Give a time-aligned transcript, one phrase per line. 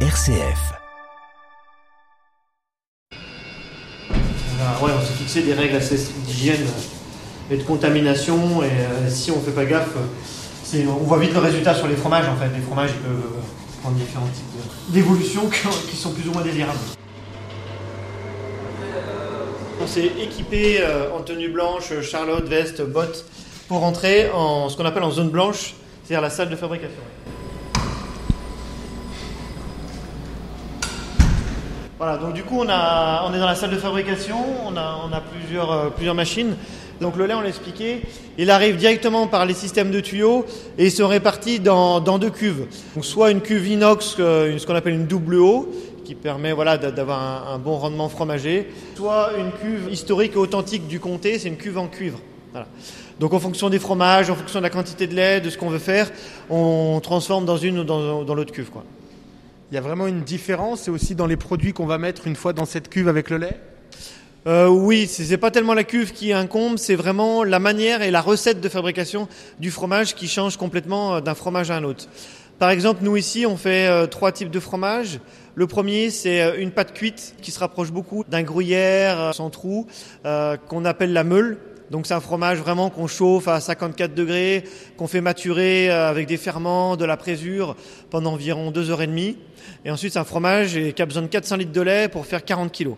[0.00, 0.74] RCF.
[4.82, 5.96] ouais, on s'est fixé des règles assez
[6.26, 6.66] d'hygiène
[7.50, 8.62] et de contamination.
[8.62, 9.94] Et euh, si on fait pas gaffe,
[10.64, 12.28] c'est, on voit vite le résultat sur les fromages.
[12.28, 13.40] En fait, les fromages ils peuvent euh,
[13.80, 14.44] prendre différents types
[14.88, 16.78] de- d'évolutions qui sont plus ou moins désirables.
[19.80, 23.24] On s'est équipé euh, en tenue blanche, charlotte, veste, bottes,
[23.68, 25.74] pour entrer en ce qu'on appelle en zone blanche,
[26.04, 27.00] c'est-à-dire la salle de fabrication.
[31.98, 34.36] Voilà, donc du coup on, a, on est dans la salle de fabrication,
[34.66, 36.54] on a, on a plusieurs, euh, plusieurs machines.
[37.00, 38.02] Donc le lait, on l'a expliqué,
[38.38, 40.46] il arrive directement par les systèmes de tuyaux
[40.78, 42.66] et il se répartit dans, dans deux cuves.
[42.94, 45.70] Donc soit une cuve inox, euh, ce qu'on appelle une double eau,
[46.04, 50.38] qui permet voilà, d'a- d'avoir un, un bon rendement fromager, soit une cuve historique et
[50.38, 52.18] authentique du comté, c'est une cuve en cuivre.
[52.52, 52.66] Voilà.
[53.20, 55.68] Donc en fonction des fromages, en fonction de la quantité de lait, de ce qu'on
[55.70, 56.10] veut faire,
[56.48, 58.70] on transforme dans une ou dans, dans l'autre cuve.
[58.70, 58.84] Quoi.
[59.72, 62.36] Il y a vraiment une différence et aussi dans les produits qu'on va mettre une
[62.36, 63.60] fois dans cette cuve avec le lait?
[64.46, 68.20] Euh, oui, c'est pas tellement la cuve qui incombe, c'est vraiment la manière et la
[68.20, 69.26] recette de fabrication
[69.58, 72.06] du fromage qui change complètement euh, d'un fromage à un autre.
[72.60, 75.18] Par exemple, nous ici, on fait euh, trois types de fromage.
[75.56, 79.88] Le premier, c'est euh, une pâte cuite qui se rapproche beaucoup d'un gruyère sans trou,
[80.68, 81.58] qu'on appelle la meule.
[81.90, 84.64] Donc c'est un fromage vraiment qu'on chauffe à 54 degrés,
[84.96, 87.76] qu'on fait maturer euh, avec des ferments, de la présure
[88.10, 89.36] pendant environ deux heures et demie.
[89.84, 92.44] Et ensuite, c'est un fromage qui a besoin de 400 litres de lait pour faire
[92.44, 92.96] 40 kilos.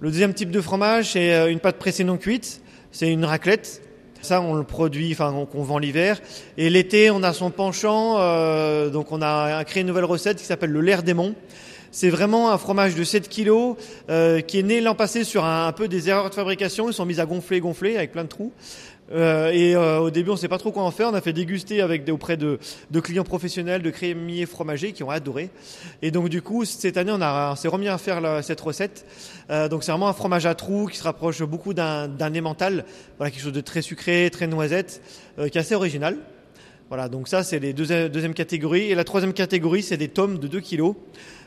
[0.00, 2.60] Le deuxième type de fromage, c'est euh, une pâte pressée non cuite.
[2.90, 3.82] C'est une raclette.
[4.22, 6.20] Ça, on le produit, enfin, on- qu'on vend l'hiver.
[6.58, 8.16] Et l'été, on a son penchant.
[8.18, 11.34] euh, donc, on a créé une nouvelle recette qui s'appelle le lair démon.
[11.92, 13.76] C'est vraiment un fromage de 7 kilos
[14.10, 16.88] euh, qui est né l'an passé sur un, peu des erreurs de fabrication.
[16.88, 18.52] Ils sont mis à gonfler, gonfler avec plein de trous.
[19.12, 21.08] Euh, et euh, au début, on ne sait pas trop quoi en faire.
[21.08, 22.60] On a fait déguster avec auprès de,
[22.92, 25.50] de clients professionnels, de crémiers fromagers qui ont adoré.
[26.00, 28.60] Et donc, du coup, cette année, on, a, on s'est remis à faire la- cette
[28.60, 29.04] recette.
[29.50, 32.84] Euh, donc, c'est vraiment un fromage à trous qui se rapproche beaucoup d'un, d'un emmental.
[33.18, 35.02] Voilà, quelque chose de très sucré, très noisette,
[35.40, 36.16] euh, qui est assez original.
[36.90, 38.90] Voilà, donc ça, c'est les deux, deuxième catégorie.
[38.90, 40.96] Et la troisième catégorie, c'est des tomes de 2 kilos.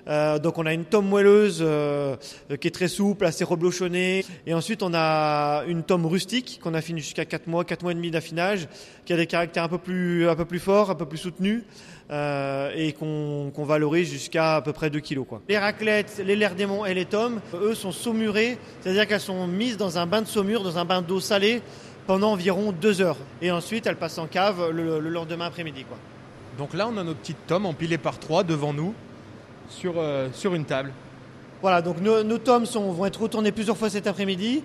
[0.08, 2.16] Euh, donc on a une tome moelleuse euh,
[2.60, 4.24] qui est très souple, assez reblochonnée.
[4.48, 7.96] Et ensuite on a une tome rustique qu'on affine jusqu'à 4 mois, 4 mois et
[7.96, 8.68] demi d'affinage,
[9.06, 11.64] qui a des caractères un peu plus, un peu plus forts, un peu plus soutenus.
[12.12, 15.26] euh, et qu'on qu'on valorise jusqu'à à peu près 2 kilos.
[15.28, 15.42] Quoi.
[15.50, 19.78] Les raclettes, les lairs démons et les tomes, eux sont saumurés, c'est-à-dire qu'elles sont mises
[19.78, 21.62] dans un bain de saumure, dans un bain d'eau salée
[22.08, 23.18] pendant environ 2 heures.
[23.42, 25.84] Et ensuite elles passent en cave le, le lendemain après-midi.
[25.86, 25.98] Quoi.
[26.58, 28.94] Donc là, on a nos petites tomes empilées par trois devant nous
[29.70, 30.92] sur, euh, sur une table.
[31.62, 34.62] Voilà, donc nos, nos tomes sont, vont être retournés plusieurs fois cet après-midi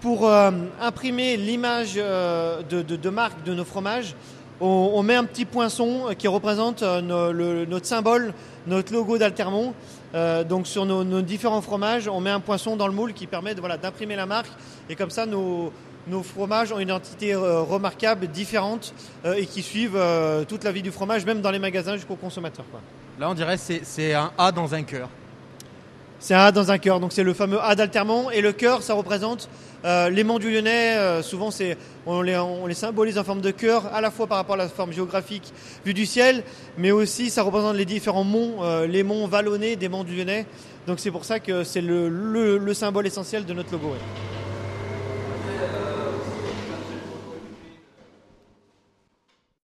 [0.00, 0.50] pour euh,
[0.80, 4.14] imprimer l'image euh, de, de, de marque de nos fromages.
[4.60, 8.32] On, on met un petit poinçon qui représente le- notre symbole,
[8.66, 9.74] notre logo d'Altermont.
[10.14, 13.26] Euh, donc sur nos, nos différents fromages, on met un poinçon dans le moule qui
[13.26, 14.48] permet de, voilà, d'imprimer la marque.
[14.88, 15.70] Et comme ça, nos,
[16.10, 20.72] nos fromages ont une identité euh, remarquable, différente euh, et qui suivent euh, toute la
[20.72, 22.64] vie du fromage, même dans les magasins jusqu'au consommateur.
[22.70, 22.80] Quoi.
[23.18, 25.08] Là, on dirait que c'est- c'est un A dans un cœur.
[26.20, 28.30] C'est un A dans un cœur, donc c'est le fameux A d'Altermont.
[28.30, 29.48] Et le cœur, ça représente
[29.84, 30.96] euh, l'aimant du Lyonnais.
[30.96, 34.26] euh, souvent, c'est on les, on les symbolise en forme de cœur, à la fois
[34.26, 35.52] par rapport à la forme géographique
[35.84, 36.42] vue du ciel,
[36.76, 40.46] mais aussi ça représente les différents monts, euh, les monts vallonnés des monts du Lyonnais.
[40.88, 43.88] Donc c'est pour ça que c'est le, le- le symbole essentiel de notre logo.
[43.90, 44.27] ouais.